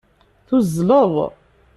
Tuzzleḍ. 0.47 1.15